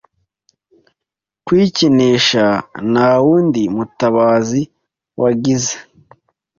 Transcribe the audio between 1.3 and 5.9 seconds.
Kwikinisha nta wundi mutabazi wagize